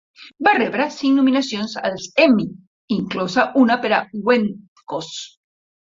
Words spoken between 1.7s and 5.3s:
als Emmy, inclosa una per a Wendkos.